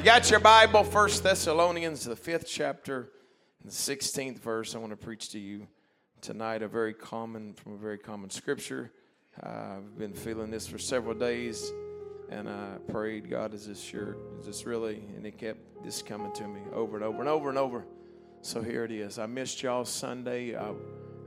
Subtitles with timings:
[0.00, 3.10] You got your Bible, First Thessalonians, the fifth chapter,
[3.62, 4.74] the 16th verse.
[4.74, 5.66] I want to preach to you
[6.22, 8.92] tonight a very common, from a very common scripture.
[9.42, 11.70] Uh, I've been feeling this for several days,
[12.30, 14.16] and I prayed, God, is this sure?
[14.38, 15.04] Is this really?
[15.16, 17.84] And it kept this coming to me over and over and over and over.
[18.40, 19.18] So here it is.
[19.18, 20.56] I missed y'all Sunday.
[20.56, 20.72] I,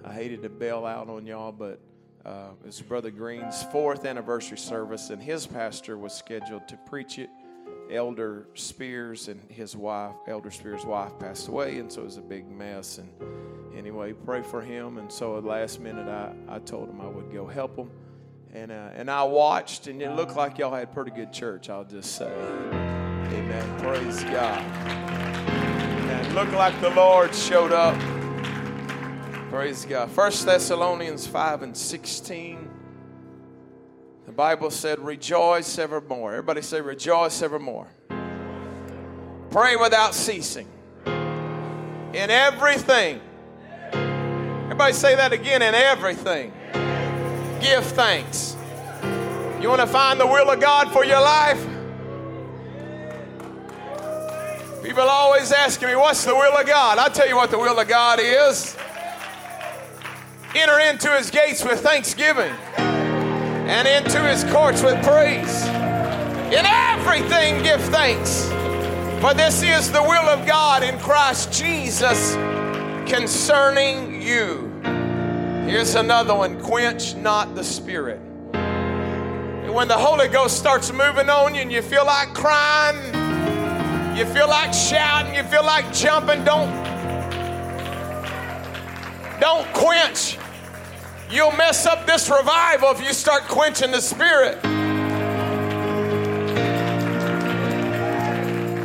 [0.03, 1.79] I hated to bail out on y'all, but
[2.25, 7.19] uh, it was Brother Green's fourth anniversary service, and his pastor was scheduled to preach
[7.19, 7.29] it.
[7.91, 12.21] Elder Spears and his wife, Elder Spears' wife, passed away, and so it was a
[12.21, 12.97] big mess.
[12.97, 13.09] And
[13.75, 14.97] anyway, pray for him.
[14.97, 17.91] And so at last minute, I, I told him I would go help him.
[18.53, 21.83] And, uh, and I watched, and it looked like y'all had pretty good church, I'll
[21.83, 22.31] just say.
[22.31, 23.79] Amen.
[23.79, 24.61] Praise God.
[24.61, 27.99] And it looked like the Lord showed up.
[29.49, 30.09] Praise God.
[30.11, 32.69] First Thessalonians 5 and 16.
[34.33, 36.31] The Bible said, Rejoice evermore.
[36.31, 37.85] Everybody say, Rejoice evermore.
[39.51, 40.67] Pray without ceasing.
[41.05, 43.21] In everything.
[43.91, 45.61] Everybody say that again.
[45.61, 46.51] In everything.
[47.61, 48.57] Give thanks.
[49.61, 51.63] You want to find the will of God for your life?
[54.81, 56.97] People always asking me, What's the will of God?
[56.97, 58.75] I'll tell you what the will of God is.
[60.55, 62.55] Enter into his gates with thanksgiving
[63.65, 65.65] and into his courts with praise.
[66.53, 68.47] In everything, give thanks,
[69.21, 72.33] for this is the will of God in Christ Jesus
[73.09, 74.69] concerning you.
[75.65, 78.19] Here's another one quench not the spirit.
[79.71, 82.97] When the Holy Ghost starts moving on you and you feel like crying,
[84.15, 86.69] you feel like shouting, you feel like jumping, don't
[89.39, 90.37] don't quench
[91.33, 94.63] You'll mess up this revival if you start quenching the spirit.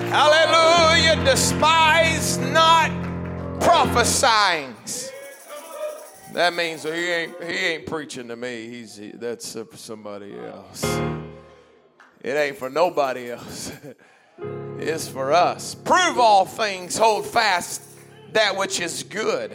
[0.09, 1.23] Hallelujah.
[1.27, 2.91] Despise not
[3.61, 4.75] prophesying.
[6.33, 8.67] That means he ain't he ain't preaching to me.
[8.69, 10.83] He's he, that's for somebody else.
[12.23, 13.73] It ain't for nobody else.
[14.79, 15.75] it's for us.
[15.75, 17.83] Prove all things, hold fast
[18.33, 19.55] that which is good.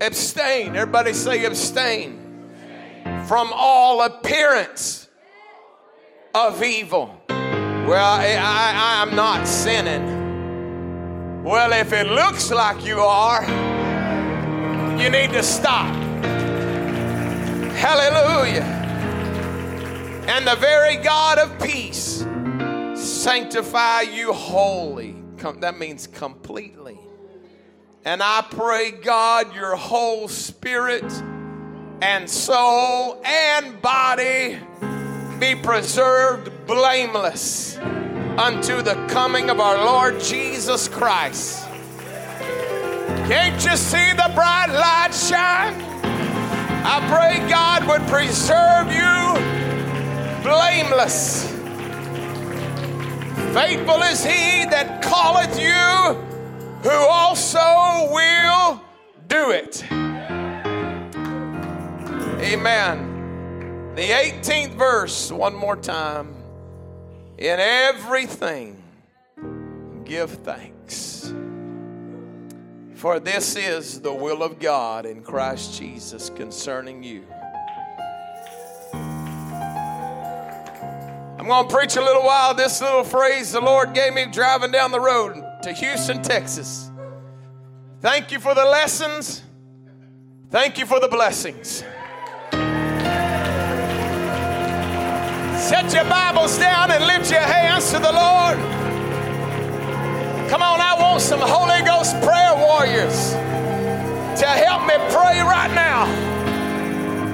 [0.00, 0.76] Abstain.
[0.76, 2.18] Everybody say abstain
[3.26, 5.08] from all appearance
[6.34, 7.20] of evil.
[7.28, 11.42] Well, I, I'm not sinning.
[11.42, 13.42] Well, if it looks like you are,
[15.00, 15.94] you need to stop.
[17.74, 18.62] Hallelujah.
[20.28, 22.26] And the very God of peace
[22.94, 25.16] sanctify you wholly.
[25.60, 26.98] That means completely.
[28.02, 31.04] And I pray, God, your whole spirit
[32.00, 34.58] and soul and body
[35.38, 41.66] be preserved blameless unto the coming of our Lord Jesus Christ.
[43.28, 45.74] Can't you see the bright light shine?
[46.82, 49.34] I pray God would preserve you
[50.42, 51.50] blameless.
[53.52, 56.29] Faithful is he that calleth you
[56.82, 58.80] who also will
[59.28, 59.84] do it.
[62.42, 63.94] Amen.
[63.94, 66.34] The 18th verse, one more time.
[67.36, 68.82] In everything,
[70.04, 71.34] give thanks.
[72.94, 77.24] For this is the will of God in Christ Jesus concerning you.
[81.38, 84.70] I'm going to preach a little while this little phrase the Lord gave me driving
[84.70, 86.90] down the road to Houston, Texas.
[88.00, 89.42] Thank you for the lessons.
[90.50, 91.84] Thank you for the blessings.
[95.60, 98.58] Set your Bibles down and lift your hands to the Lord.
[100.48, 103.32] Come on, I want some Holy Ghost prayer warriors
[104.40, 106.06] to help me pray right now.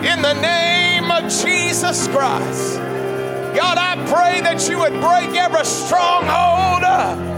[0.02, 2.76] In the name of Jesus Christ.
[3.56, 7.35] God, I pray that you would break every stronghold.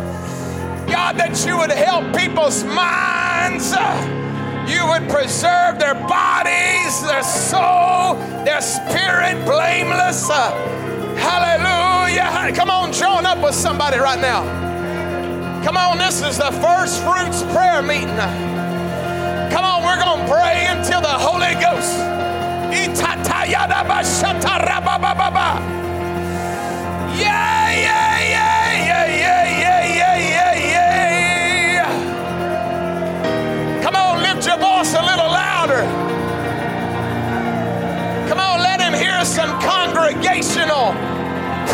[0.98, 3.70] God, that you would help people's minds.
[4.66, 10.26] You would preserve their bodies, their soul, their spirit blameless.
[11.22, 12.52] Hallelujah.
[12.52, 14.42] Come on, join up with somebody right now.
[15.62, 18.18] Come on, this is the first fruits prayer meeting.
[19.54, 21.94] Come on, we're going to pray until the Holy Ghost.
[39.24, 40.92] Some congregational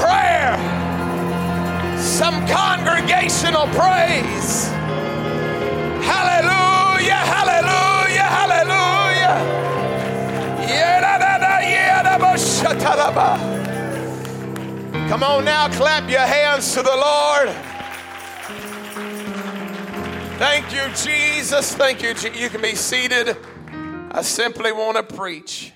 [0.01, 0.57] prayer.
[1.99, 4.69] some congregational praise.
[6.05, 9.65] Hallelujah, hallelujah, hallelujah.
[15.09, 17.49] Come on now, clap your hands to the Lord.
[20.39, 21.75] Thank you, Jesus.
[21.75, 22.15] Thank you.
[22.33, 23.37] You can be seated.
[24.11, 25.73] I simply want to preach.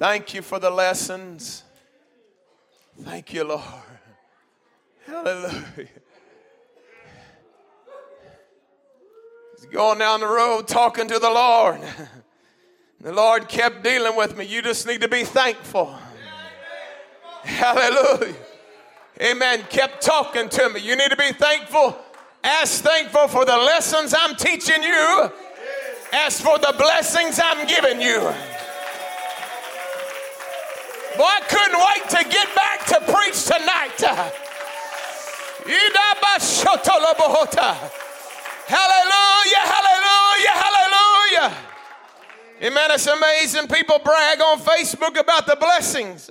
[0.00, 1.62] Thank you for the lessons.
[3.02, 3.62] Thank you, Lord.
[5.06, 5.88] Hallelujah.
[9.56, 11.82] He's going down the road talking to the Lord.
[13.02, 14.46] The Lord kept dealing with me.
[14.46, 15.94] You just need to be thankful.
[17.42, 18.36] Hallelujah.
[19.20, 19.62] Amen.
[19.68, 20.80] Kept talking to me.
[20.80, 21.94] You need to be thankful.
[22.42, 25.30] As thankful for the lessons I'm teaching you
[26.12, 28.32] as for the blessings I'm giving you.
[31.20, 34.00] Boy, I couldn't wait to get back to preach tonight.
[38.66, 41.56] Hallelujah, hallelujah, hallelujah.
[42.62, 42.90] Amen.
[42.92, 43.68] It's amazing.
[43.68, 46.30] People brag on Facebook about the blessings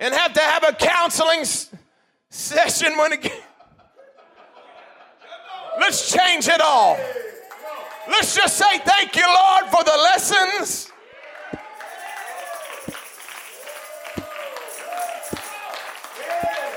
[0.00, 1.44] and have to have a counseling
[2.30, 3.32] session when it.
[5.78, 6.98] Let's change it all.
[8.08, 10.90] Let's just say thank you, Lord, for the lessons.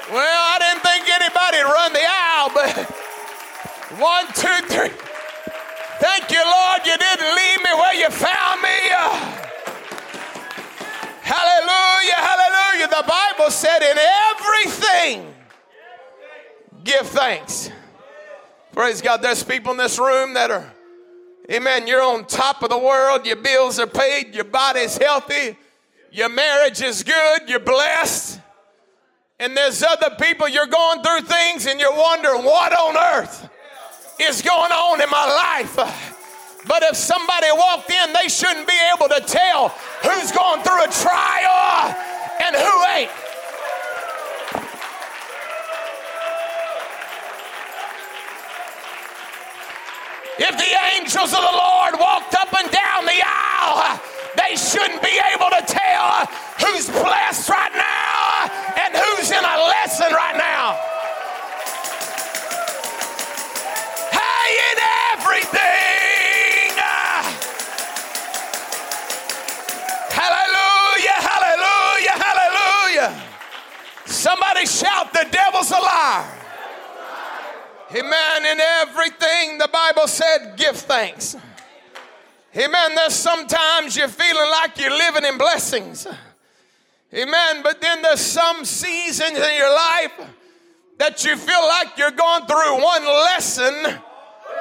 [0.10, 2.72] Well, I didn't think anybody'd run the aisle, but
[4.00, 4.96] one, two, three.
[6.00, 8.70] Thank you, Lord, you didn't leave me where you found me.
[11.22, 12.88] Hallelujah, hallelujah.
[12.88, 15.34] The Bible said, in everything,
[16.84, 17.70] give thanks.
[18.72, 19.22] Praise God.
[19.22, 20.72] There's people in this room that are,
[21.52, 23.26] amen, you're on top of the world.
[23.26, 24.34] Your bills are paid.
[24.36, 25.58] Your body's healthy.
[26.12, 27.50] Your marriage is good.
[27.50, 28.40] You're blessed.
[29.40, 33.50] And there's other people, you're going through things and you're wondering, what on earth?
[34.20, 35.76] is going on in my life.
[36.68, 39.70] But if somebody walked in, they shouldn't be able to tell
[40.04, 41.96] who's going through a trial
[42.44, 43.12] and who ain't.
[50.40, 54.00] If the angels of the Lord walked up and down the aisle,
[54.36, 56.26] they shouldn't be able to tell
[56.60, 57.87] who's blessed right now
[58.84, 60.78] and who's in a lesson right now.
[64.12, 64.78] Hey, in
[65.14, 66.74] everything.
[70.10, 73.24] Hallelujah, hallelujah, hallelujah.
[74.06, 76.38] Somebody shout, The devil's a liar.
[77.92, 78.46] Amen.
[78.46, 81.38] In everything, the Bible said, give thanks.
[82.56, 82.96] Amen.
[82.96, 86.08] There's sometimes you're feeling like you're living in blessings.
[87.14, 87.64] Amen.
[87.64, 90.12] But then there's some seasons in your life
[90.98, 93.74] that you feel like you're going through one lesson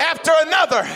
[0.00, 0.86] after another.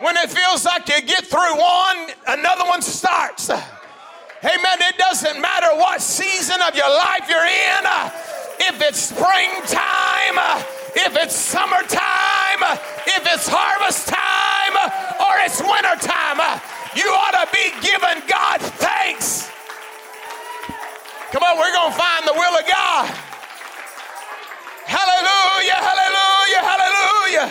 [0.00, 3.50] When it feels like you get through one, another one starts.
[3.50, 4.78] Amen.
[4.80, 7.86] It doesn't matter what season of your life you're in,
[8.68, 10.38] if it's springtime,
[10.94, 14.76] if it's summertime, if it's harvest time,
[15.18, 16.60] or it's wintertime,
[16.94, 19.50] you ought to be giving God thanks.
[21.32, 23.10] Come on, we're going to find the will of God.
[24.86, 27.50] Hallelujah, hallelujah, hallelujah.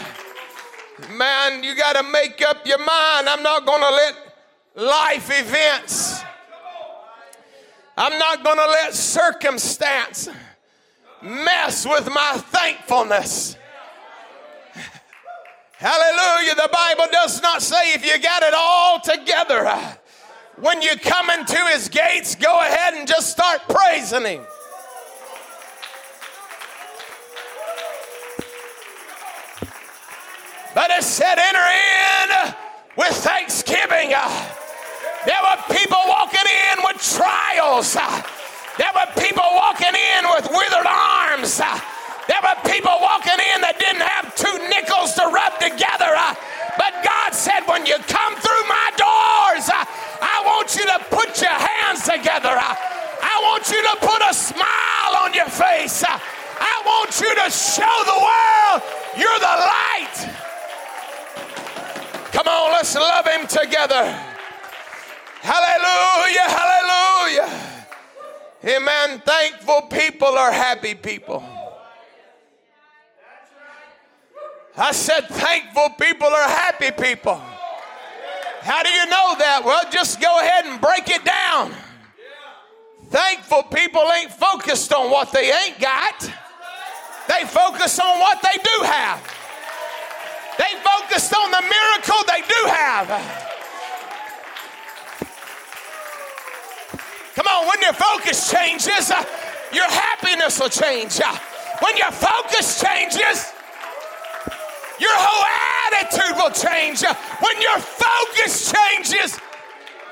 [1.17, 3.27] Man, you got to make up your mind.
[3.27, 4.15] I'm not going to let
[4.75, 6.24] life events,
[7.98, 10.29] I'm not going to let circumstance
[11.22, 13.58] mess with my thankfulness.
[15.77, 16.55] Hallelujah.
[16.55, 19.65] The Bible does not say if you got it all together,
[20.60, 24.42] when you come into his gates, go ahead and just start praising him.
[30.74, 32.54] But it said, enter in
[32.98, 34.10] with thanksgiving.
[34.10, 37.94] There were people walking in with trials.
[37.94, 41.58] There were people walking in with withered arms.
[42.28, 46.12] There were people walking in that didn't have two nickels to rub together.
[46.77, 49.86] But God said, when you come through my doors, uh,
[50.22, 52.51] I want you to put your hands together.
[52.51, 52.75] Uh,
[53.22, 56.03] I want you to put a smile on your face.
[56.03, 56.20] Uh,
[56.60, 58.82] I want you to show the world
[59.17, 60.17] you're the light.
[62.32, 64.03] Come on, let's love him together.
[65.41, 67.50] Hallelujah, hallelujah.
[68.65, 69.22] Amen.
[69.25, 71.44] Thankful people are happy people.
[74.77, 77.41] I said, thankful people are happy people.
[78.62, 79.62] How do you know that?
[79.63, 81.72] Well, just go ahead and break it down.
[83.10, 86.20] Thankful people ain't focused on what they ain't got.
[87.27, 89.22] They focus on what they do have.
[90.58, 93.08] They focused on the miracle they do have.
[97.36, 99.24] Come on, when your focus changes, uh,
[99.72, 101.20] your happiness will change.
[101.20, 101.36] Uh,
[101.82, 103.55] when your focus changes,
[105.00, 105.46] your whole
[105.92, 107.04] attitude will change.
[107.40, 109.40] When your focus changes,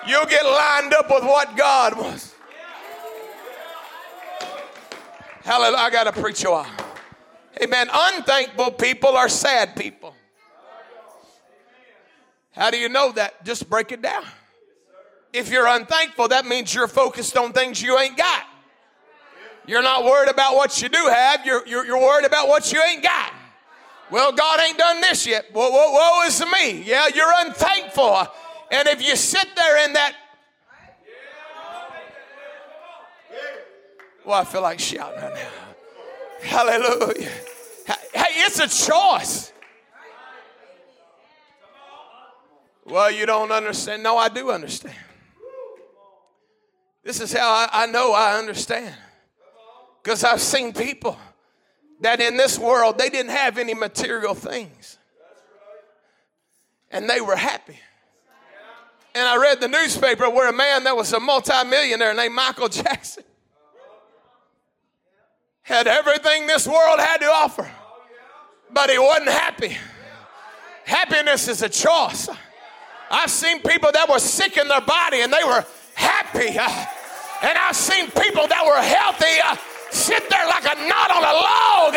[0.07, 2.35] you'll get lined up with what God was.
[5.43, 5.77] Hallelujah.
[5.77, 6.71] I got to preach a while.
[7.61, 7.89] Amen.
[7.93, 10.15] Unthankful people are sad people.
[12.51, 13.43] How do you know that?
[13.43, 14.23] Just break it down.
[15.33, 18.43] If you're unthankful, that means you're focused on things you ain't got.
[19.65, 22.81] You're not worried about what you do have, you're, you're, you're worried about what you
[22.81, 23.33] ain't got.
[24.11, 25.53] Well, God ain't done this yet.
[25.53, 26.83] Woe, woe, woe is me.
[26.83, 28.27] Yeah, you're unthankful.
[28.71, 30.15] And if you sit there in that,
[34.25, 35.49] well, I feel like shouting right now.
[36.43, 37.29] Hallelujah.
[38.13, 39.51] Hey, it's a choice.
[42.85, 44.03] Well, you don't understand.
[44.03, 44.95] No, I do understand.
[47.03, 48.95] This is how I, I know I understand.
[50.01, 51.17] Because I've seen people
[52.01, 54.97] that in this world they didn't have any material things.
[56.91, 57.79] And they were happy.
[59.15, 63.23] And I read the newspaper where a man that was a multimillionaire named Michael Jackson
[65.61, 67.69] had everything this world had to offer,
[68.71, 69.77] but he wasn't happy.
[70.85, 72.27] Happiness is a choice.
[73.09, 76.57] I've seen people that were sick in their body and they were happy.
[77.43, 79.57] And I've seen people that were healthy uh,
[79.93, 81.95] sit there like a knot on a log.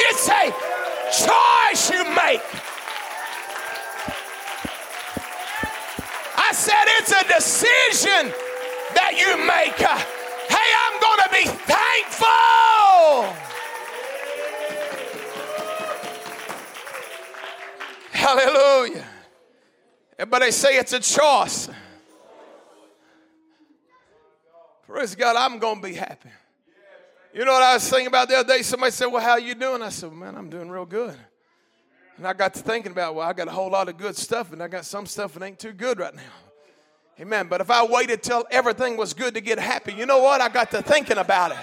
[0.00, 0.50] It's a
[1.12, 2.42] choice you make.
[6.36, 8.32] I said it's a decision
[8.94, 9.76] that you make.
[9.76, 12.28] Hey, I'm going to be thankful.
[18.12, 19.04] Hallelujah.
[20.28, 21.68] But they say it's a choice.
[24.86, 26.30] Praise God, I'm going to be happy.
[27.34, 28.62] You know what I was thinking about the other day?
[28.62, 29.82] Somebody said, Well, how you doing?
[29.82, 31.16] I said, Man, I'm doing real good.
[32.18, 34.52] And I got to thinking about, well, I got a whole lot of good stuff,
[34.52, 36.22] and I got some stuff that ain't too good right now.
[37.20, 37.46] Amen.
[37.48, 40.40] But if I waited till everything was good to get happy, you know what?
[40.40, 41.58] I got to thinking about it.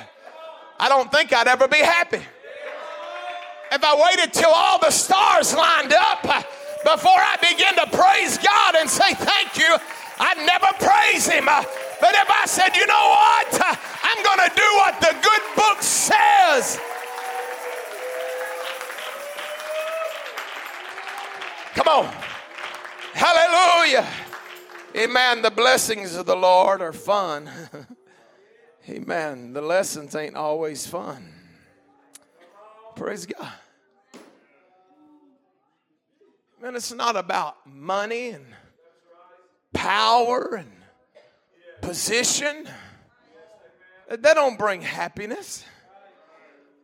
[0.80, 2.22] I don't think I'd ever be happy.
[3.72, 6.42] If I waited till all the stars lined up uh,
[6.84, 9.76] before I begin to praise God and say thank you,
[10.20, 11.50] I'd never praise Him.
[11.50, 11.64] Uh,
[12.00, 13.62] But if I said, you know what?
[14.04, 16.80] I'm going to do what the good book says.
[21.74, 22.14] Come on.
[23.14, 24.08] Hallelujah.
[24.96, 25.42] Amen.
[25.42, 27.50] The blessings of the Lord are fun.
[28.90, 29.54] Amen.
[29.54, 31.34] The lessons ain't always fun.
[32.96, 33.52] Praise God.
[36.62, 38.46] Man, it's not about money and
[39.74, 40.72] power and
[41.82, 42.67] position.
[44.10, 45.65] That don't bring happiness.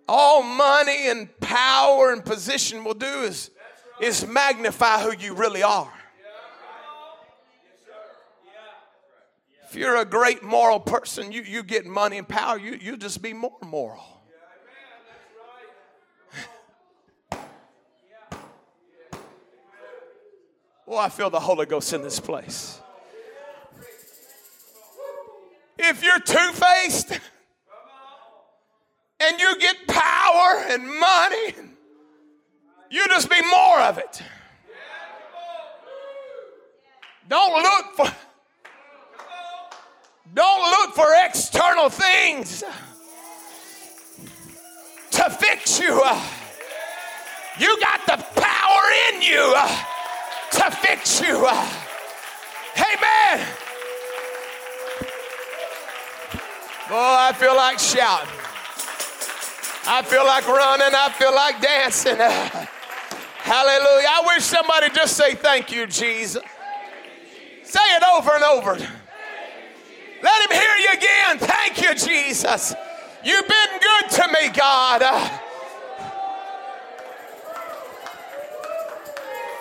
[0.07, 3.51] All money and power and position will do is,
[4.01, 5.91] is magnify who you really are.
[9.71, 13.21] If you're a great moral person, you, you get money and power, you, you just
[13.21, 14.03] be more moral.
[20.87, 22.81] Well, I feel the Holy Ghost in this place.
[25.77, 27.19] If you're two faced
[29.19, 31.53] and you get power and money,
[32.89, 34.21] you just be more of it.
[37.29, 38.15] Don't look for
[40.33, 42.63] don't look for external things
[45.11, 46.01] to fix you.
[47.59, 49.55] You got the power in you
[50.51, 51.45] to fix you.
[52.77, 53.47] Amen.
[56.93, 58.27] Oh, I feel like shouting.
[59.87, 60.93] I feel like running.
[60.93, 62.17] I feel like dancing.
[62.17, 64.07] Hallelujah.
[64.09, 66.43] I wish somebody just say thank you, Jesus.
[67.63, 68.71] Say it over and over.
[70.21, 71.39] Let him hear you again.
[71.39, 72.75] Thank you, Jesus.
[73.23, 75.01] You've been good to me, God.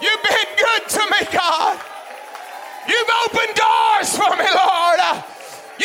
[0.03, 1.81] You've been good to me, God.
[2.89, 4.70] You've opened doors for me, Lord.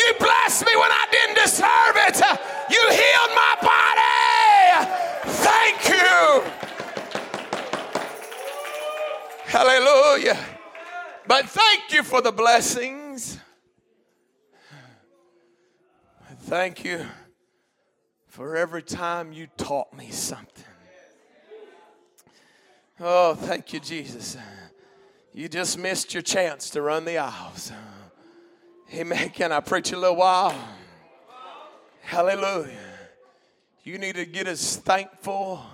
[0.06, 2.20] You blessed me when I didn't deserve it.
[2.70, 4.86] You healed my body.
[5.42, 6.42] Thank you.
[9.46, 10.38] Hallelujah.
[11.26, 13.40] But thank you for the blessings
[16.46, 17.04] Thank you
[18.28, 20.64] for every time you taught me something.
[23.00, 24.36] Oh, thank you, Jesus.
[25.34, 27.72] You just missed your chance to run the aisles.
[28.92, 29.30] Amen.
[29.34, 30.54] Can I preach a little while?
[32.02, 32.70] Hallelujah.
[33.82, 35.64] You need to get as thankful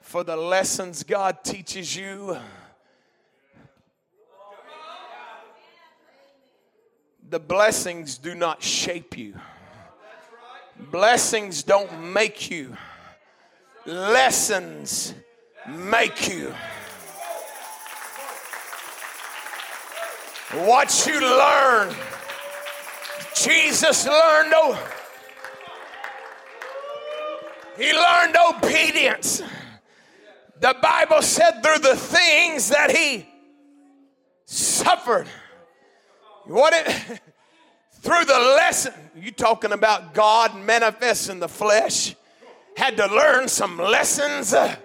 [0.00, 2.36] for the lessons God teaches you.
[7.28, 9.34] The blessings do not shape you.
[10.90, 12.76] Blessings don't make you.
[13.86, 15.14] Lessons
[15.66, 16.54] make you.
[20.52, 21.94] What you learn,
[23.34, 24.52] Jesus learned.
[24.54, 24.92] Oh,
[27.76, 29.42] he learned obedience.
[30.60, 33.26] The Bible said through the things that he
[34.44, 35.26] suffered.
[36.44, 36.86] What it
[38.02, 42.14] through the lesson, you talking about God manifest in the flesh,
[42.76, 44.52] had to learn some lessons.
[44.52, 44.76] Uh,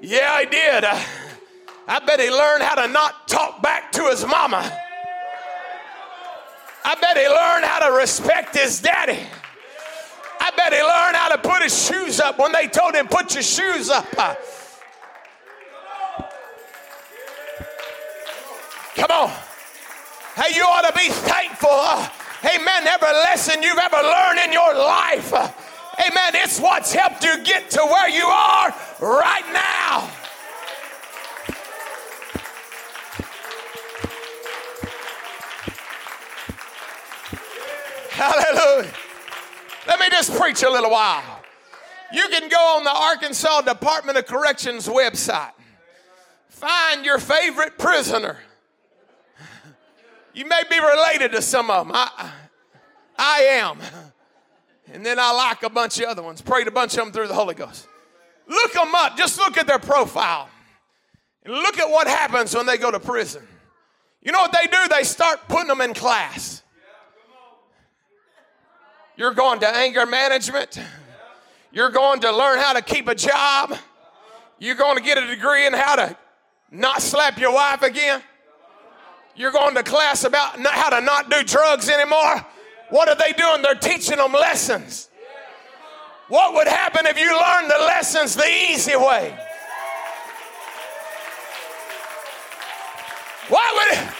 [0.00, 0.84] yeah, I did.
[0.84, 1.00] Uh,
[1.88, 4.72] I bet he learned how to not talk back to his mama.
[6.84, 9.18] I bet he learned how to respect his daddy.
[10.40, 13.34] I bet he learned how to put his shoes up when they told him, Put
[13.34, 14.10] your shoes up.
[18.96, 19.30] Come on.
[20.34, 21.70] Hey, you ought to be thankful.
[22.44, 22.86] Amen.
[22.86, 25.32] Every lesson you've ever learned in your life.
[25.32, 26.34] Amen.
[26.34, 30.10] It's what's helped you get to where you are right now.
[38.22, 38.92] Hallelujah.
[39.88, 41.42] Let me just preach a little while.
[42.12, 45.50] You can go on the Arkansas Department of Corrections website,
[46.48, 48.38] find your favorite prisoner.
[50.34, 51.96] You may be related to some of them.
[51.96, 52.30] I,
[53.18, 53.78] I am.
[54.92, 56.40] And then I like a bunch of other ones.
[56.40, 57.88] Prayed a bunch of them through the Holy Ghost.
[58.46, 59.16] Look them up.
[59.16, 60.48] Just look at their profile.
[61.44, 63.42] And look at what happens when they go to prison.
[64.22, 64.78] You know what they do?
[64.94, 66.62] They start putting them in class.
[69.22, 70.80] You're going to anger management.
[71.70, 73.72] You're going to learn how to keep a job.
[74.58, 76.16] You're going to get a degree in how to
[76.72, 78.20] not slap your wife again.
[79.36, 82.44] You're going to class about how to not do drugs anymore.
[82.90, 83.62] What are they doing?
[83.62, 85.08] They're teaching them lessons.
[86.26, 89.38] What would happen if you learned the lessons the easy way?
[93.48, 94.14] What would it?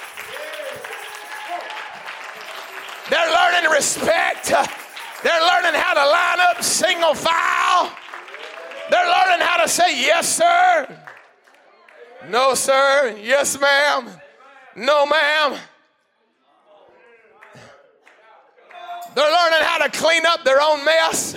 [3.11, 4.79] They're learning respect.
[5.23, 7.93] They're learning how to line up single file.
[8.91, 10.99] They're learning how to say yes, sir.
[12.29, 13.17] No, sir.
[13.23, 14.09] Yes, ma'am.
[14.77, 15.59] No, ma'am.
[19.15, 21.37] They're learning how to clean up their own mess.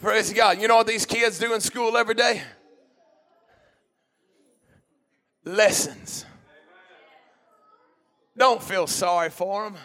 [0.00, 0.60] Praise God.
[0.60, 2.42] You know what these kids do in school every day?
[5.44, 6.26] Lessons.
[8.36, 9.78] Don't feel sorry for them.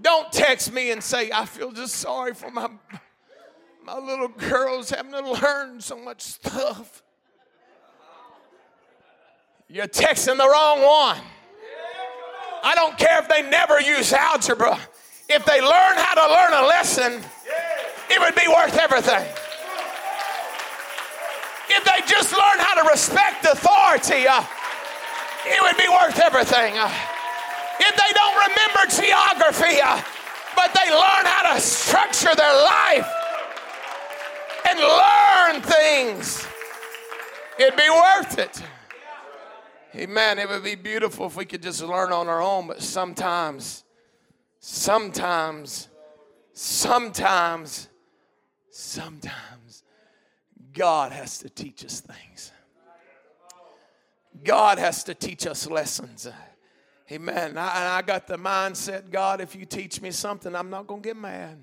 [0.00, 2.70] Don't text me and say, I feel just sorry for my,
[3.84, 7.02] my little girls having to learn so much stuff.
[9.68, 11.20] You're texting the wrong one.
[12.62, 14.78] I don't care if they never use algebra.
[15.28, 17.22] If they learn how to learn a lesson,
[18.10, 19.26] it would be worth everything.
[21.68, 24.42] If they just learn how to respect authority, uh,
[25.46, 26.76] it would be worth everything.
[26.76, 26.90] Uh,
[27.80, 30.00] if they don't remember geography, uh,
[30.54, 33.08] but they learn how to structure their life
[34.68, 36.46] and learn things,
[37.58, 38.62] it'd be worth it.
[39.94, 40.38] Amen.
[40.38, 43.84] It would be beautiful if we could just learn on our own, but sometimes,
[44.60, 45.88] sometimes,
[46.52, 47.88] sometimes,
[48.70, 49.82] sometimes,
[50.72, 52.52] God has to teach us things.
[54.44, 56.28] God has to teach us lessons.
[57.10, 57.58] Amen.
[57.58, 61.08] I, I got the mindset God, if you teach me something, I'm not going to
[61.08, 61.58] get mad.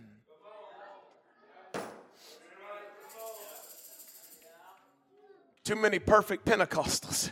[5.63, 7.29] Too many perfect Pentecostals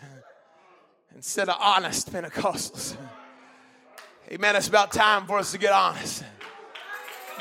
[1.16, 2.98] instead of honest Pentecostals.
[4.32, 4.56] Amen.
[4.56, 6.24] It's about time for us to get honest.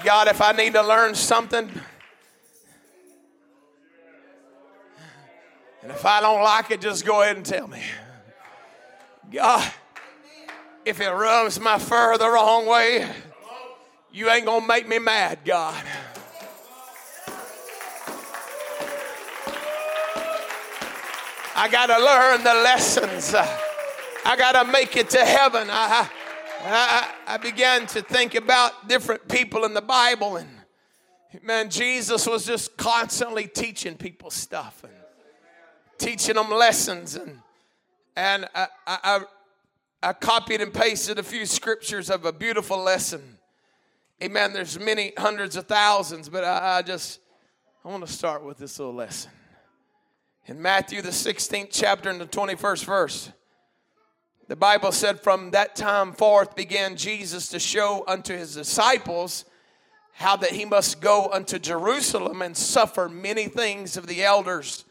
[0.05, 1.71] God, if I need to learn something,
[5.85, 7.83] And if I don't like it, just go ahead and tell me.
[9.31, 9.71] God,
[10.87, 13.07] if it rubs my fur the wrong way,
[14.11, 15.85] you ain't gonna make me mad, God.
[21.55, 23.35] I gotta learn the lessons.
[23.35, 25.69] I gotta make it to heaven.
[25.71, 26.09] I,
[26.63, 30.49] I, I began to think about different people in the Bible, and
[31.43, 35.04] man, Jesus was just constantly teaching people stuff and
[35.99, 37.17] teaching them lessons.
[37.17, 37.41] And,
[38.17, 39.21] and I, I,
[40.03, 43.39] I copied and pasted a few scriptures of a beautiful lesson.
[44.23, 44.53] Amen.
[44.53, 47.21] There's many hundreds of thousands, but I, I just
[47.85, 49.31] I want to start with this little lesson.
[50.47, 53.33] In Matthew the 16th chapter and the 21st verse.
[54.47, 59.47] The Bible said, From that time forth began Jesus to show unto his disciples
[60.13, 64.85] how that he must go unto Jerusalem and suffer many things of the elders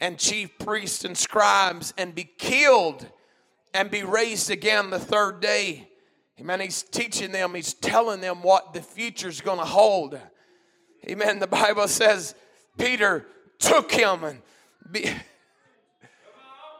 [0.00, 3.06] and chief priests and scribes and be killed
[3.72, 5.88] and be raised again the third day.
[6.38, 6.60] Amen.
[6.60, 10.18] He's teaching them, he's telling them what the future's going to hold.
[11.08, 11.38] Amen.
[11.38, 12.34] The Bible says
[12.78, 13.26] Peter
[13.58, 14.42] took him and
[14.90, 15.10] be,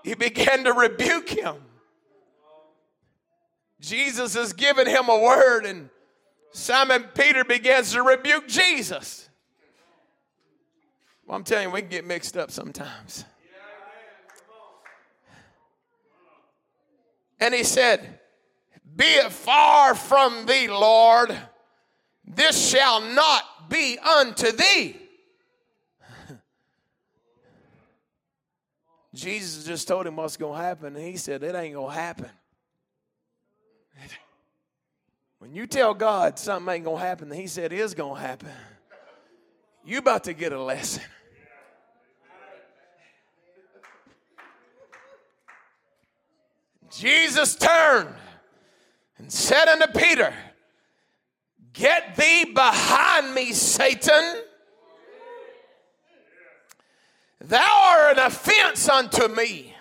[0.03, 1.57] he began to rebuke him.
[3.81, 5.91] Jesus has given him a word, and
[6.53, 9.26] Simon Peter begins to rebuke Jesus.
[11.27, 13.25] Well, I'm telling you, we can get mixed up sometimes.
[17.41, 18.21] And he said,
[18.97, 21.37] Be it far from thee, Lord,
[22.25, 24.97] this shall not be unto thee.
[29.15, 32.01] Jesus just told him what's going to happen, and he said, It ain't going to
[32.01, 32.31] happen.
[35.39, 38.49] When you tell God something ain't going to happen, He said is going to happen,
[39.85, 41.03] you about to get a lesson.
[46.91, 48.15] Jesus turned
[49.19, 50.33] and said unto Peter,
[51.73, 54.43] Get thee behind me, Satan.
[57.41, 59.75] Thou art an offense unto me,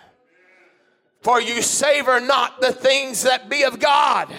[1.22, 4.32] for you savor not the things that be of God,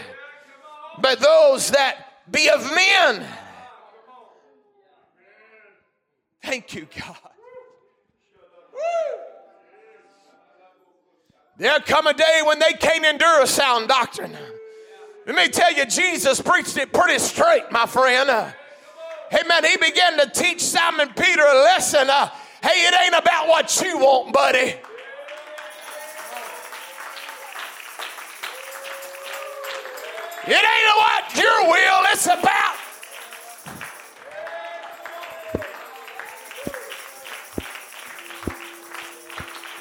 [1.00, 3.26] but those that be of men.
[6.44, 7.18] Thank you, God.
[11.58, 14.36] There'll come a day when they can't endure a sound doctrine.
[15.26, 18.30] Let me tell you, Jesus preached it pretty straight, my friend.
[18.30, 18.52] Uh,
[19.34, 19.66] amen.
[19.66, 22.10] He began to teach Simon Peter a lesson.
[22.10, 22.30] Uh,
[22.62, 24.76] hey, it ain't about what you want, buddy.
[30.50, 32.87] It ain't what your will, it's about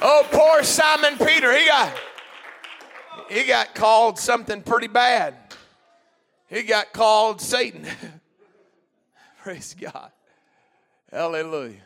[0.09, 1.53] Oh, poor Simon Peter.
[1.53, 1.93] He got
[3.29, 5.35] he got called something pretty bad.
[6.49, 7.85] He got called Satan.
[9.43, 10.13] Praise God.
[11.11, 11.83] Hallelujah.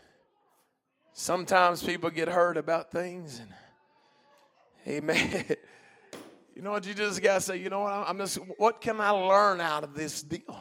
[1.15, 3.55] Sometimes people get hurt about things and
[4.87, 5.45] Amen.
[6.55, 7.93] You know what you just gotta say, you know what?
[7.93, 10.61] I'm just what can I learn out of this deal?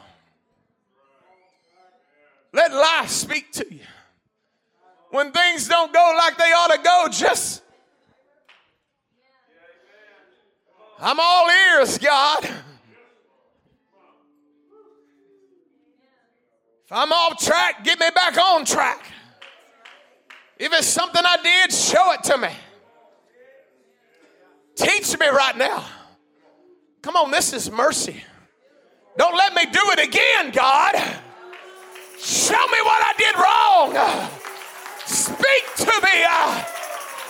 [2.54, 3.80] Let life speak to you
[5.10, 7.62] when things don't go like they ought to go, just
[11.00, 12.44] I'm all ears, God.
[16.84, 19.06] If I'm off track, get me back on track.
[20.58, 22.50] If it's something I did, show it to me.
[24.76, 25.84] Teach me right now.
[27.00, 28.22] Come on, this is mercy.
[29.16, 30.94] Don't let me do it again, God.
[32.18, 34.39] Show me what I did wrong.
[35.10, 36.24] Speak to me.
[36.28, 36.64] Uh,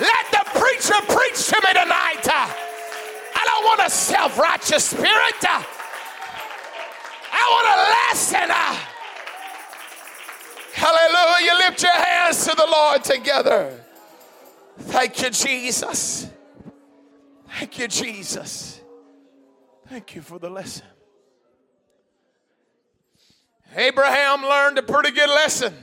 [0.00, 2.28] let the preacher preach to me tonight.
[2.28, 2.46] Uh,
[3.34, 5.42] I don't want a self righteous spirit.
[5.42, 5.62] Uh,
[7.32, 8.50] I want a lesson.
[10.74, 11.54] Hallelujah.
[11.54, 13.82] Lift your hands to the Lord together.
[14.78, 16.28] Thank you, Jesus.
[17.48, 18.80] Thank you, Jesus.
[19.88, 20.86] Thank you for the lesson.
[23.74, 25.74] Abraham learned a pretty good lesson.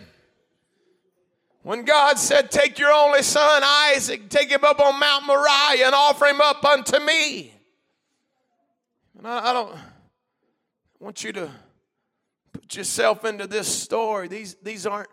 [1.67, 5.93] When God said, Take your only son, Isaac, take him up on Mount Moriah and
[5.93, 7.53] offer him up unto me.
[9.17, 9.75] And I, I don't
[10.97, 11.51] want you to
[12.53, 14.29] put yourself into this story.
[14.29, 15.09] These, these aren't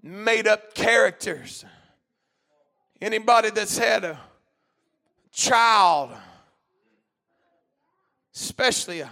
[0.00, 1.64] made up characters.
[3.00, 4.20] Anybody that's had a
[5.32, 6.12] child,
[8.36, 9.10] especially a,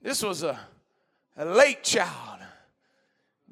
[0.00, 0.58] this was a,
[1.36, 2.31] a late child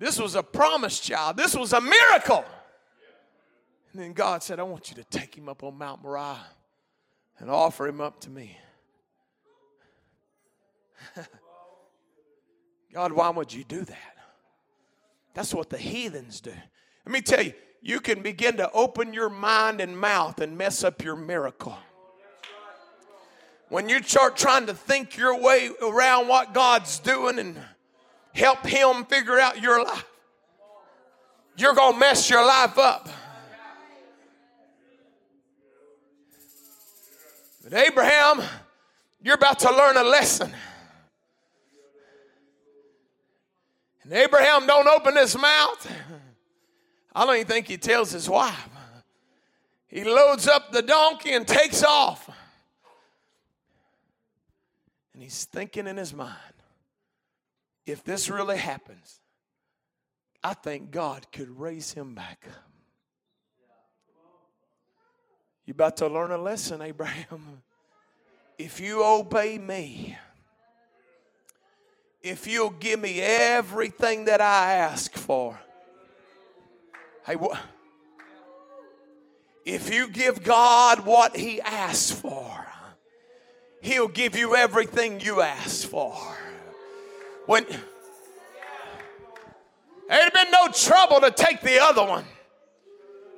[0.01, 1.37] this was a promised child.
[1.37, 2.43] This was a miracle.
[3.93, 6.39] And then God said, I want you to take him up on Mount Moriah
[7.39, 8.57] and offer him up to me.
[12.95, 14.17] God, why would you do that?
[15.35, 16.53] That's what the heathens do.
[17.05, 20.83] Let me tell you, you can begin to open your mind and mouth and mess
[20.83, 21.77] up your miracle.
[23.69, 27.59] when you start trying to think your way around what God's doing and
[28.33, 30.05] help Him figure out your life,
[31.57, 33.09] you're going to mess your life up.
[37.62, 38.43] But Abraham,
[39.23, 40.53] you're about to learn a lesson.
[44.03, 45.93] And Abraham don't open his mouth.
[47.14, 48.69] I don't even think he tells his wife.
[49.88, 52.29] He loads up the donkey and takes off.
[55.12, 56.37] And he's thinking in his mind
[57.87, 59.21] if this really happens,
[60.43, 62.71] I think God could raise him back up.
[65.66, 67.62] You about to learn a lesson, Abraham.
[68.59, 70.19] If you obey me,
[72.21, 75.59] if you'll give me everything that I ask for,
[77.25, 77.59] hey, what?
[79.64, 82.66] If you give God what He asks for,
[83.81, 86.37] He'll give you everything you ask for.
[87.51, 87.67] When
[90.09, 92.25] there'd been no trouble to take the other one.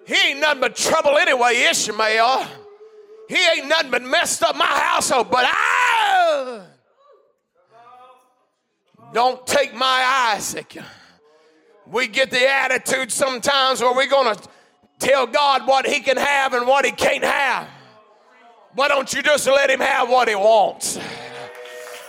[0.06, 2.46] He ain't nothing but trouble anyway, Ishmael.
[3.30, 6.60] He ain't nothing but messed up my household, but I
[9.14, 10.76] don't take my Isaac.
[11.86, 14.42] We get the attitude sometimes where we're going to
[14.98, 17.66] tell God what he can have and what he can't have.
[18.74, 20.98] Why don't you just let him have what he wants?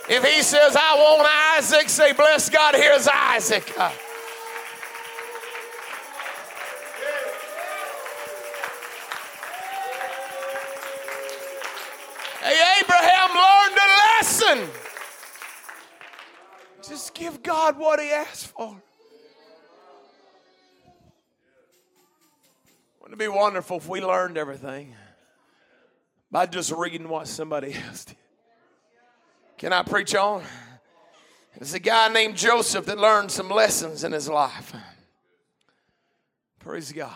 [0.09, 3.71] If he says, I want Isaac, say, Bless God, here's Isaac.
[3.77, 3.89] Uh,
[12.41, 13.89] hey, Abraham learned a
[14.19, 14.69] lesson.
[16.85, 18.75] Just give God what he asked for.
[22.99, 24.95] Wouldn't it be wonderful if we learned everything
[26.29, 28.17] by just reading what somebody else did?
[29.63, 30.43] Can I preach on?
[31.57, 34.73] There's a guy named Joseph that learned some lessons in his life.
[36.59, 37.15] Praise God.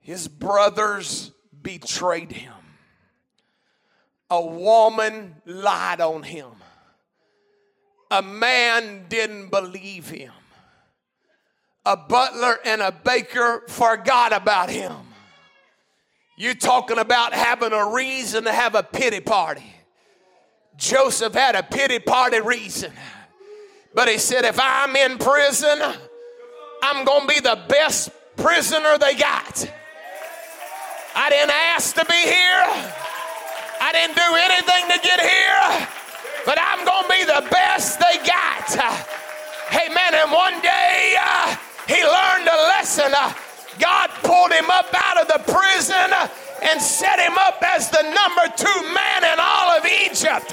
[0.00, 1.30] His brothers
[1.62, 2.52] betrayed him.
[4.30, 6.50] A woman lied on him.
[8.10, 10.32] A man didn't believe him.
[11.86, 14.96] A butler and a baker forgot about him.
[16.36, 19.71] You're talking about having a reason to have a pity party.
[20.76, 22.92] Joseph had a pity party reason.
[23.94, 25.78] But he said, if I'm in prison,
[26.82, 29.70] I'm going to be the best prisoner they got.
[31.14, 32.64] I didn't ask to be here.
[33.80, 35.88] I didn't do anything to get here.
[36.46, 38.66] But I'm going to be the best they got.
[39.68, 41.56] Hey, man, And one day, uh,
[41.86, 43.12] he learned a lesson.
[43.12, 43.32] Uh,
[43.78, 46.28] God pulled him up out of the prison uh,
[46.62, 50.52] and set him up as the number two man in all of Egypt.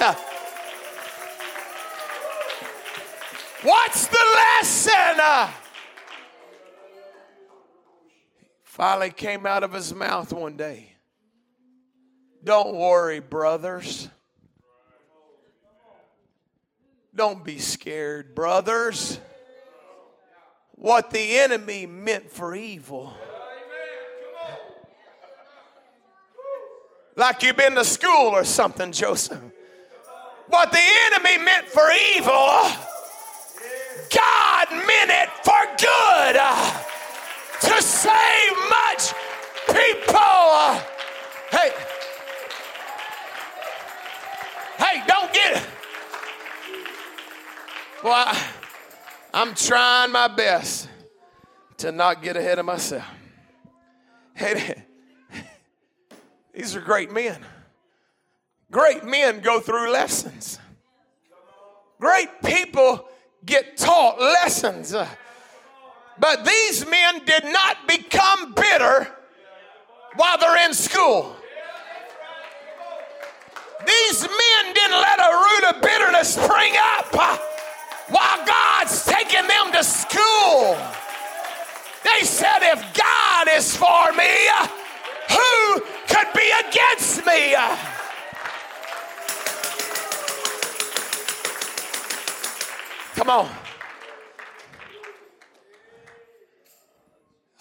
[3.63, 5.51] What's the lesson?
[8.63, 10.93] Finally came out of his mouth one day.
[12.43, 14.07] Don't worry, brothers.
[17.13, 19.19] Don't be scared, brothers
[20.79, 23.13] what the enemy meant for evil.
[27.19, 29.41] Like you've been to school or something, Joseph.
[30.47, 31.83] What the enemy meant for
[32.15, 32.31] evil,
[34.15, 36.35] God meant it for good
[37.67, 39.13] to save much
[39.67, 40.79] people.
[41.51, 41.73] Hey,
[44.77, 45.67] hey, don't get it.
[48.01, 48.47] Well, I,
[49.33, 50.87] I'm trying my best
[51.79, 53.03] to not get ahead of myself.
[54.33, 54.85] Hey,
[56.53, 57.39] these are great men.
[58.71, 60.59] Great men go through lessons.
[61.99, 63.07] Great people
[63.45, 64.93] get taught lessons.
[66.19, 69.07] But these men did not become bitter
[70.15, 71.35] while they're in school.
[73.85, 77.15] These men didn't let a root of bitterness spring up
[78.09, 80.77] while God's taking them to school.
[82.03, 84.47] They said, if God is for me,
[85.29, 85.81] who
[86.19, 87.55] could be against me?
[93.15, 93.49] Come on.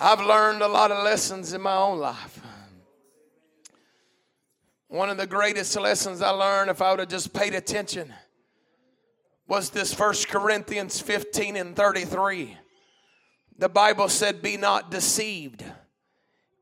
[0.01, 2.41] I've learned a lot of lessons in my own life.
[4.87, 8.15] One of the greatest lessons I learned, if I would have just paid attention,
[9.47, 12.57] was this First Corinthians 15 and 33.
[13.59, 15.65] The Bible said, Be not deceived.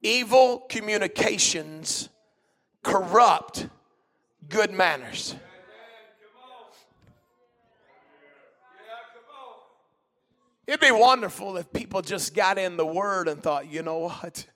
[0.03, 2.09] Evil communications
[2.83, 3.69] corrupt
[4.49, 5.35] good manners.
[10.67, 14.47] It'd be wonderful if people just got in the Word and thought, you know what?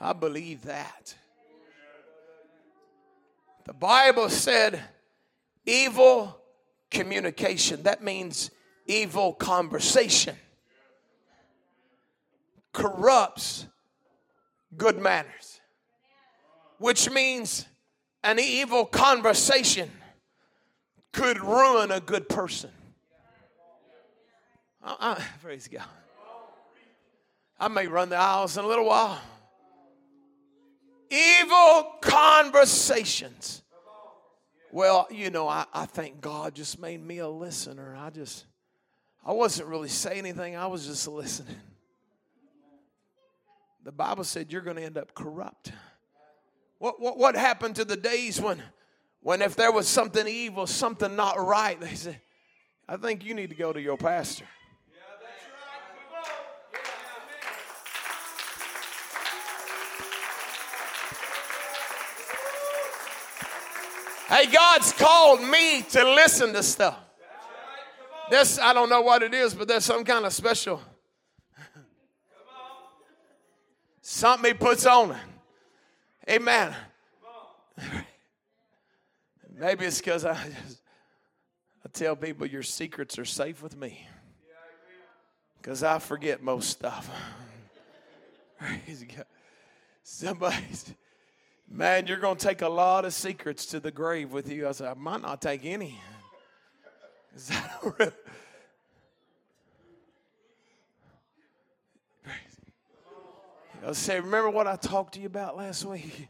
[0.00, 1.14] I believe that.
[3.64, 4.80] The Bible said
[5.66, 6.36] evil
[6.90, 7.82] communication.
[7.84, 8.50] That means
[8.86, 10.36] evil conversation
[12.72, 13.66] corrupts
[14.76, 15.60] good manners,
[16.78, 17.66] which means
[18.22, 19.90] an evil conversation
[21.12, 22.70] could ruin a good person.
[24.82, 25.84] Uh, uh, praise God.
[27.58, 29.20] I may run the aisles in a little while.
[31.10, 33.62] Evil conversations.
[34.72, 37.94] Well, you know, I, I think God just made me a listener.
[37.96, 38.46] I just,
[39.24, 41.54] I wasn't really saying anything, I was just listening.
[43.84, 45.72] The Bible said you're going to end up corrupt.
[46.78, 48.62] What, what, what happened to the days when,
[49.20, 52.20] when if there was something evil, something not right, they said,
[52.88, 54.44] I think you need to go to your pastor.
[64.28, 66.98] Hey, God's called me to listen to stuff.
[68.30, 70.80] This, I don't know what it is, but there's some kind of special
[74.12, 75.16] something he puts on it.
[76.30, 76.74] Amen.
[79.58, 84.06] Maybe it's because I I tell people your secrets are safe with me.
[85.60, 87.10] Because I forget most stuff.
[90.02, 90.94] Somebody's
[91.74, 94.68] Man, you're going to take a lot of secrets to the grave with you.
[94.68, 95.98] I said, I might not take any.
[103.82, 104.20] Is that real?
[104.20, 106.28] I say, remember what I talked to you about last week?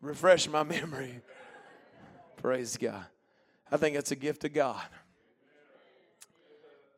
[0.00, 1.20] Refresh my memory.
[2.38, 3.04] Praise God.
[3.70, 4.80] I think it's a gift of God.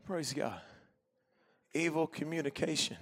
[0.07, 0.61] Praise God.
[1.75, 2.97] Evil communication.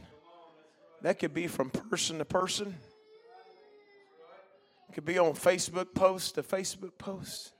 [1.02, 2.74] That could be from person to person.
[4.92, 7.52] Could be on Facebook post to Facebook post.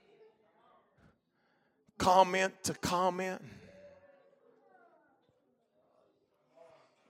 [1.97, 3.41] Comment to comment.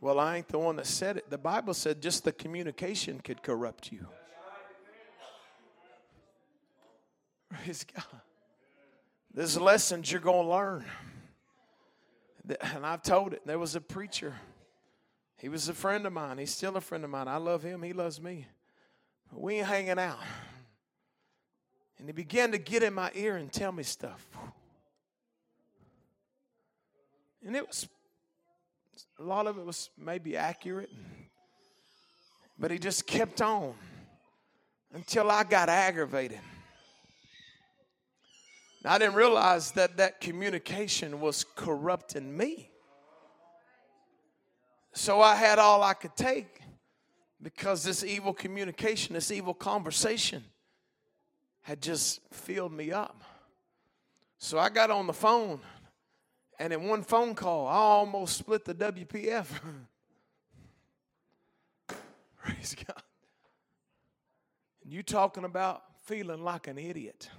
[0.02, 1.30] Well, I ain't the one that said it.
[1.30, 4.08] The Bible said just the communication could corrupt you.
[7.50, 8.22] Praise God.
[9.34, 10.86] There's lessons you're going to learn.
[12.74, 13.42] And I've told it.
[13.46, 14.34] There was a preacher
[15.42, 16.38] he was a friend of mine.
[16.38, 17.28] He's still a friend of mine.
[17.28, 17.82] I love him.
[17.82, 18.46] He loves me.
[19.32, 20.20] We ain't hanging out.
[21.98, 24.24] And he began to get in my ear and tell me stuff.
[27.44, 27.88] And it was,
[29.20, 30.90] a lot of it was maybe accurate.
[32.58, 33.74] But he just kept on
[34.94, 36.40] until I got aggravated.
[38.84, 42.72] I didn't realize that that communication was corrupting me.
[44.94, 46.60] So I had all I could take
[47.42, 50.44] because this evil communication, this evil conversation
[51.62, 53.24] had just filled me up.
[54.40, 55.62] So I got on the phone,
[56.62, 59.48] and in one phone call, I almost split the WPF.
[62.38, 63.02] Praise God.
[64.84, 67.32] And you talking about feeling like an idiot.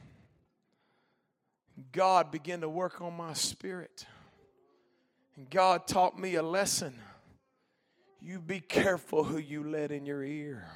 [1.92, 4.06] God began to work on my spirit.
[5.36, 6.92] And God taught me a lesson
[8.20, 10.66] you be careful who you let in your ear.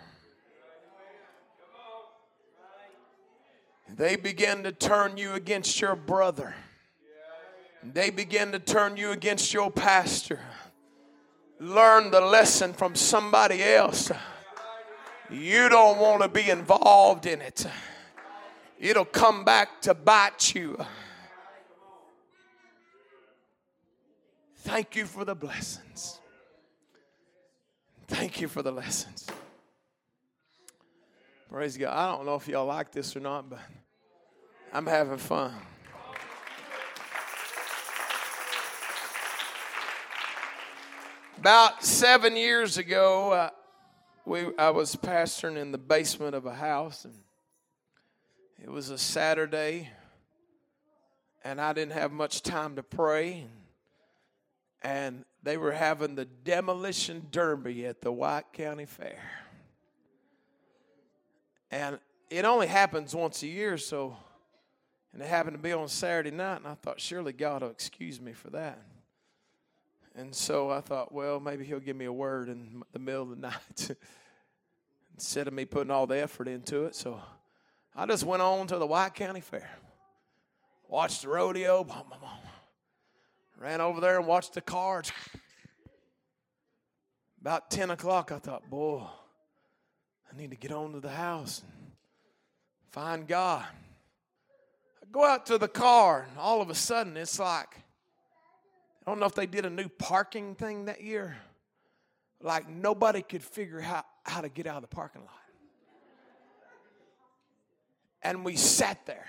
[3.93, 6.55] They begin to turn you against your brother.
[7.92, 10.40] They begin to turn you against your pastor.
[11.61, 14.11] Learn the lesson from somebody else.
[15.31, 17.66] You don't want to be involved in it.
[18.79, 20.79] It'll come back to bite you.
[24.57, 26.20] Thank you for the blessings.
[28.09, 29.26] Thank you for the lessons.
[31.51, 31.97] Praise God.
[31.97, 33.61] I don't know if y'all like this or not, but
[34.72, 35.55] I'm having fun.
[41.39, 43.51] About seven years ago, uh,
[44.24, 47.14] we, I was pastoring in the basement of a house, and
[48.62, 49.91] it was a Saturday,
[51.45, 53.47] and I didn't have much time to pray.
[54.82, 59.22] And they were having the demolition derby at the White County Fair.
[61.70, 61.99] And
[62.30, 64.16] it only happens once a year, so,
[65.12, 68.22] and it happened to be on Saturday night, and I thought, surely God will excuse
[68.22, 68.80] me for that.
[70.17, 73.31] And so I thought, well, maybe he'll give me a word in the middle of
[73.31, 73.91] the night.
[75.17, 76.95] instead of me putting all the effort into it.
[76.95, 77.21] So
[77.95, 79.69] I just went on to the White County Fair,
[80.89, 81.87] watched the rodeo,
[83.59, 85.11] ran over there and watched the cards.
[87.41, 91.93] About 10 o'clock, I thought, boy, I need to get on to the house and
[92.91, 93.64] find God.
[95.03, 97.69] I go out to the car, and all of a sudden, it's like,
[99.07, 101.37] I don't know if they did a new parking thing that year.
[102.43, 105.31] Like nobody could figure out how to get out of the parking lot.
[108.23, 109.27] And we sat there.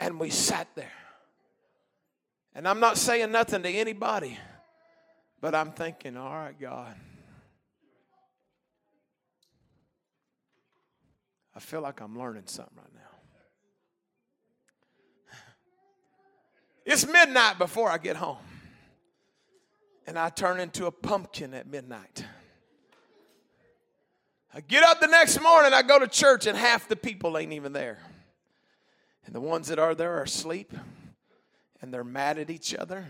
[0.00, 0.92] And we sat there.
[2.54, 4.38] And I'm not saying nothing to anybody,
[5.42, 6.94] but I'm thinking, all right, God.
[11.54, 13.15] I feel like I'm learning something right now.
[16.86, 18.38] It's midnight before I get home.
[20.06, 22.24] And I turn into a pumpkin at midnight.
[24.54, 27.52] I get up the next morning, I go to church, and half the people ain't
[27.52, 27.98] even there.
[29.26, 30.72] And the ones that are there are asleep,
[31.82, 33.04] and they're mad at each other.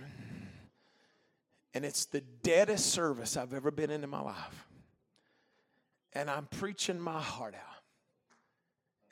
[1.75, 4.67] And it's the deadest service I've ever been in in my life.
[6.15, 7.83] And I'm preaching my heart out,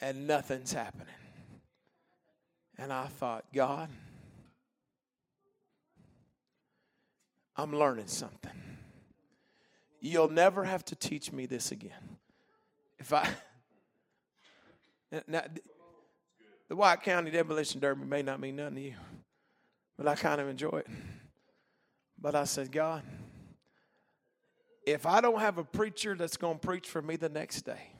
[0.00, 1.14] and nothing's happening.
[2.78, 3.90] And I thought, God,
[7.57, 8.50] I'm learning something.
[10.00, 12.18] You'll never have to teach me this again.
[12.98, 13.28] If I
[15.26, 15.42] now,
[16.68, 18.94] the White County Demolition Derby may not mean nothing to you,
[19.96, 20.86] but I kind of enjoy it.
[22.20, 23.02] But I said, God,
[24.86, 27.92] if I don't have a preacher that's going to preach for me the next day,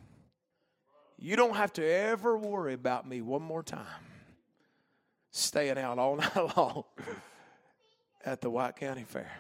[1.19, 3.87] you don't have to ever worry about me one more time
[5.31, 6.85] staying out all night long
[8.25, 9.31] at the White County Fair.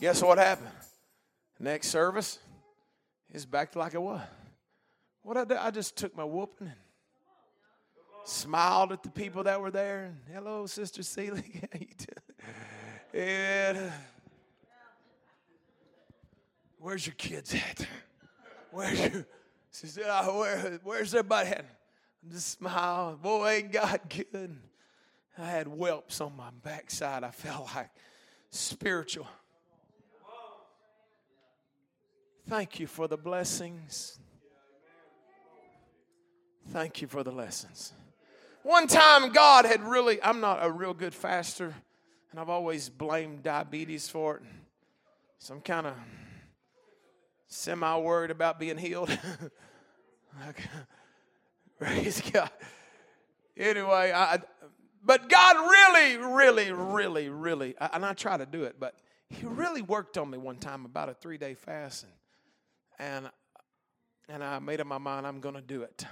[0.00, 0.70] Guess what happened?
[1.58, 2.38] Next service,
[3.30, 4.20] it's back like it was.
[5.22, 6.76] What I did, I just took my whooping and
[8.24, 10.04] smiled at the people that were there.
[10.04, 11.62] And, Hello, Sister Seeley.
[11.72, 11.86] How you
[13.12, 13.26] doing?
[13.26, 13.92] And,
[16.78, 17.86] where's your kids at?
[18.72, 19.26] Where's your?
[19.72, 21.64] She said, oh, where, where's everybody at?
[21.64, 23.22] I just smiled.
[23.22, 24.56] Boy, ain't God good.
[25.36, 27.24] I had whelps on my backside.
[27.24, 27.90] I felt like
[28.50, 29.26] spiritual.
[32.48, 34.18] Thank you for the blessings.
[36.70, 37.92] Thank you for the lessons.
[38.62, 41.74] One time, God had really, I'm not a real good faster,
[42.30, 44.42] and I've always blamed diabetes for it.
[45.38, 45.94] So I'm kind of
[47.48, 49.16] semi worried about being healed.
[51.78, 52.50] Praise God.
[53.56, 54.40] Anyway, I,
[55.04, 58.94] but God really, really, really, really, and I try to do it, but
[59.28, 62.12] He really worked on me one time about a three day fast, and
[62.98, 63.30] and,
[64.28, 66.06] and I made up my mind I'm going to do it.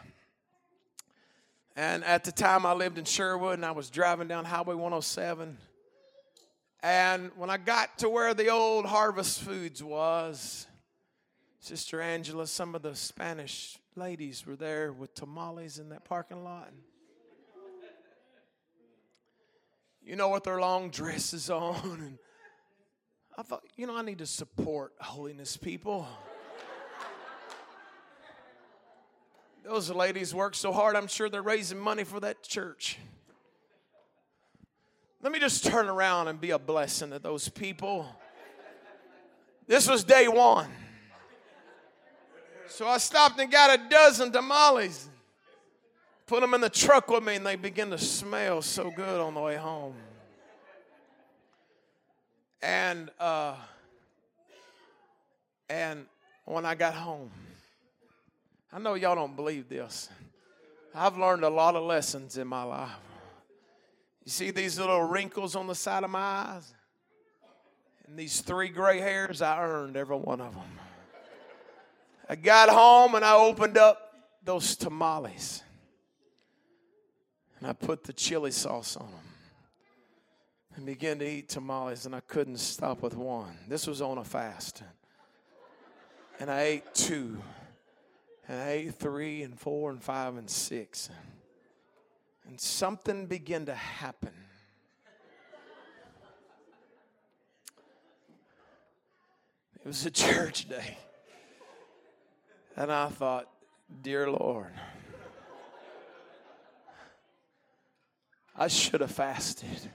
[1.75, 5.57] And at the time, I lived in Sherwood, and I was driving down Highway 107.
[6.83, 10.67] And when I got to where the old Harvest Foods was,
[11.61, 16.71] Sister Angela, some of the Spanish ladies were there with tamales in that parking lot.
[20.05, 22.01] You know, with their long dresses on.
[22.01, 22.19] And
[23.37, 26.07] I thought, you know, I need to support holiness people.
[29.65, 32.99] Those ladies work so hard, I'm sure they're raising money for that church.
[35.23, 38.07] Let me just turn around and be a blessing to those people.
[39.69, 40.69] This was day one.
[42.67, 45.09] So I stopped and got a dozen tamales
[46.33, 49.35] put them in the truck with me, and they begin to smell so good on
[49.35, 49.93] the way home.
[52.63, 53.55] And uh,
[55.69, 56.07] and
[56.47, 57.31] when I got home,
[58.73, 60.09] I know y'all don't believe this.
[60.95, 62.89] I've learned a lot of lessons in my life.
[64.25, 66.73] You see these little wrinkles on the side of my eyes?
[68.07, 70.79] And these three gray hairs, I earned every one of them.
[72.27, 75.63] I got home and I opened up those tamales
[77.63, 79.21] and I put the chili sauce on them
[80.75, 83.57] and began to eat tamales, and I couldn't stop with one.
[83.69, 84.83] This was on a fast.
[86.41, 87.41] And I ate two,
[88.49, 91.09] and I ate three, and four, and five, and six.
[92.49, 94.35] And something began to happen.
[99.85, 100.99] It was a church day.
[102.75, 103.49] And I thought,
[104.03, 104.73] Dear Lord,
[108.63, 109.91] I should have fasted.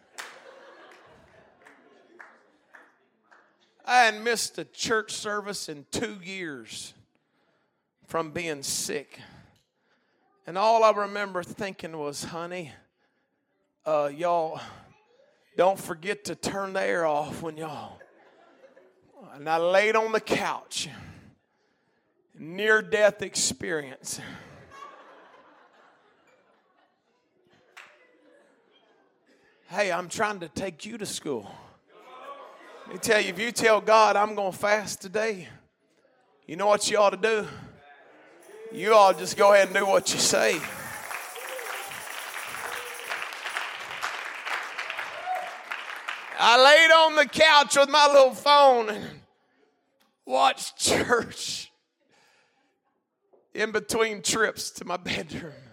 [3.86, 6.94] I hadn't missed a church service in two years
[8.08, 9.22] from being sick.
[10.46, 12.74] And all I remember thinking was, honey,
[13.86, 14.60] uh, y'all
[15.56, 17.98] don't forget to turn the air off when y'all.
[19.36, 20.90] And I laid on the couch,
[22.38, 24.20] near death experience.
[29.70, 31.52] Hey, I'm trying to take you to school.
[32.86, 35.50] Let me tell you, if you tell God I'm going to fast today,
[36.46, 37.46] you know what you ought to do?
[38.72, 40.58] You ought to just go ahead and do what you say.
[46.40, 49.06] I laid on the couch with my little phone and
[50.26, 51.74] watched church
[53.54, 55.67] in between trips to my bedroom.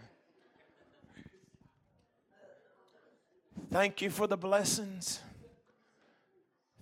[3.75, 5.19] Thank you for the blessings.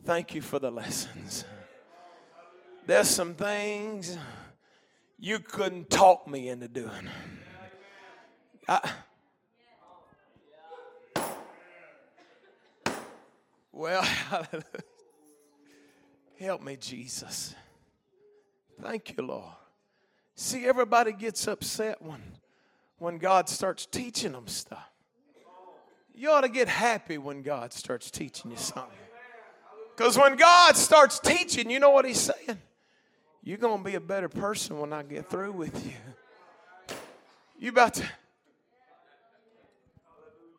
[0.05, 1.47] Thank you for the lessons.
[2.85, 4.19] There's some things
[5.19, 7.09] you couldn't talk me into doing.
[8.69, 8.91] I,
[13.73, 14.07] well,
[16.39, 17.55] help me, Jesus.
[18.83, 19.55] Thank you, Lord.
[20.35, 22.21] See, everybody gets upset when,
[22.99, 24.92] when God starts teaching them stuff.
[26.15, 28.93] You ought to get happy when God starts teaching you something.
[29.97, 32.59] Because when God starts teaching, you know what He's saying?
[33.43, 36.97] You're going to be a better person when I get through with you.
[37.59, 38.05] You about to.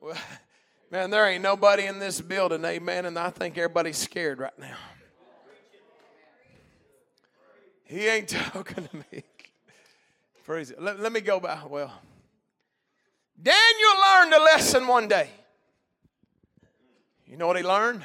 [0.01, 0.17] Well,
[0.91, 4.75] man, there ain't nobody in this building, amen, and I think everybody's scared right now.
[7.85, 9.23] He ain't talking to me.
[10.45, 10.81] Praise it.
[10.81, 11.69] Let, let me go back.
[11.69, 11.91] Well,
[13.41, 15.29] Daniel learned a lesson one day.
[17.33, 18.03] You know what he learned?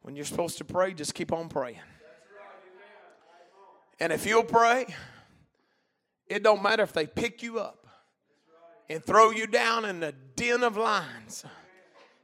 [0.00, 1.78] When you're supposed to pray, just keep on praying.
[4.00, 4.86] And if you'll pray,
[6.26, 7.86] it don't matter if they pick you up
[8.88, 11.44] and throw you down in the den of lions.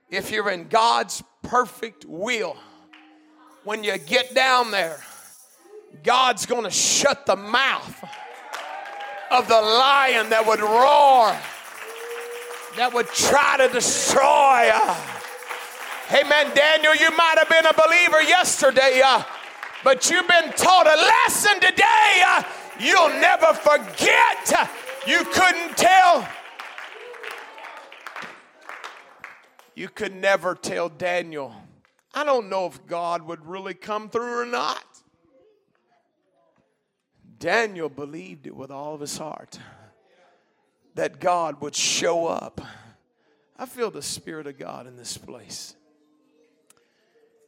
[0.09, 2.57] If you're in God's perfect will,
[3.65, 5.03] when you get down there,
[6.03, 8.03] God's going to shut the mouth
[9.31, 11.37] of the lion that would roar,
[12.79, 14.71] that would try to destroy.
[16.11, 16.55] Amen.
[16.55, 19.23] Daniel, you might have been a believer yesterday, uh,
[19.85, 22.43] but you've been taught a lesson today uh,
[22.79, 24.71] you'll never forget.
[25.07, 26.29] You couldn't tell.
[29.75, 31.55] You could never tell Daniel,
[32.13, 34.85] I don't know if God would really come through or not.
[37.39, 39.59] Daniel believed it with all of his heart
[40.95, 42.61] that God would show up.
[43.59, 45.75] I feel the Spirit of God in this place.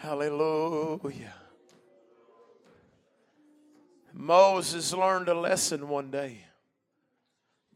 [0.00, 1.34] Hallelujah.
[4.12, 6.44] Moses learned a lesson one day.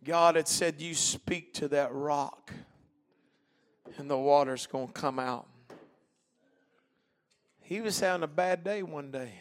[0.04, 2.52] God had said, You speak to that rock,
[3.98, 5.46] and the water's going to come out.
[7.60, 9.32] He was having a bad day one day.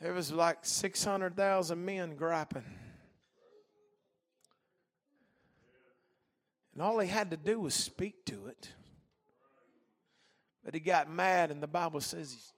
[0.00, 2.64] There was like 600,000 men griping.
[6.74, 8.68] And all he had to do was speak to it.
[10.64, 12.50] But he got mad, and the Bible says he's.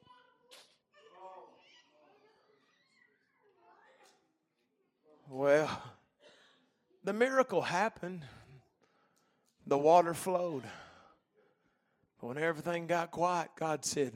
[5.29, 5.83] Well,
[7.05, 8.25] the miracle happened.
[9.67, 10.62] The water flowed.
[12.21, 14.12] But when everything got quiet, God said,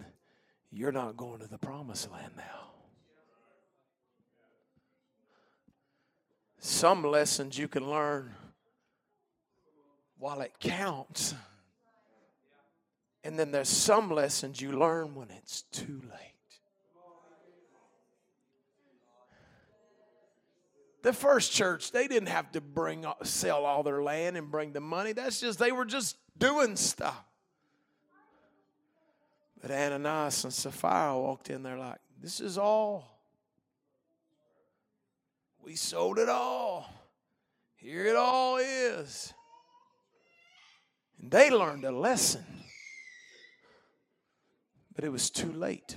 [0.70, 2.70] You're not going to the promised land now.
[6.60, 8.34] Some lessons you can learn
[10.20, 11.34] while it counts.
[13.24, 16.30] And then there's some lessons you learn when it's too late.
[21.02, 24.72] The first church, they didn't have to bring uh, sell all their land and bring
[24.72, 25.12] the money.
[25.12, 27.24] That's just they were just doing stuff.
[29.62, 33.18] But Ananias and Sapphira walked in there like, this is all.
[35.62, 36.90] We sold it all.
[37.76, 39.32] Here it all is.
[41.30, 42.44] They learned a lesson.
[44.94, 45.96] But it was too late.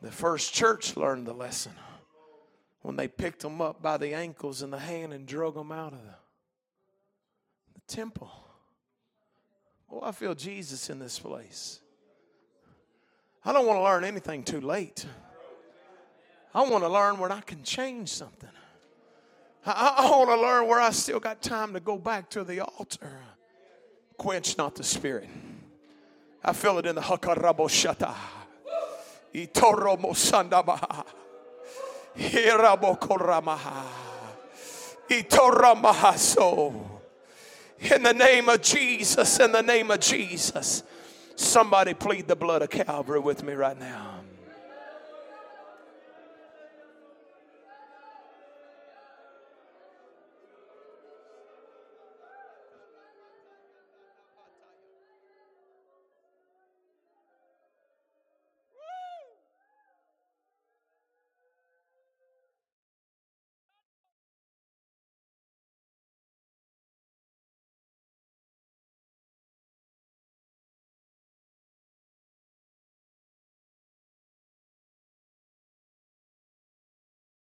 [0.00, 1.72] The first church learned the lesson
[2.80, 5.92] when they picked them up by the ankles and the hand and drug them out
[5.92, 6.14] of the,
[7.74, 8.30] the temple.
[9.90, 11.80] Oh, I feel Jesus in this place.
[13.44, 15.06] I don't want to learn anything too late.
[16.54, 18.48] I want to learn where I can change something.
[19.66, 22.60] I, I want to learn where I still got time to go back to the
[22.60, 23.20] altar.
[24.16, 25.28] Quench not the spirit.
[26.44, 28.14] I feel it in the hakarabo shata.
[29.34, 31.04] Itoro mosandaba.
[32.16, 33.84] Hirabo koramaha.
[35.08, 36.90] Itoramahaso.
[37.80, 40.82] In the name of Jesus, in the name of Jesus.
[41.36, 44.23] Somebody plead the blood of Calvary with me right now.